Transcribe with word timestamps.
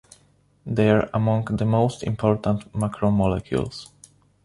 They 0.65 0.89
are 0.89 1.11
among 1.13 1.45
the 1.45 1.65
most 1.65 2.01
important 2.01 2.73
macromolecules. 2.73 3.89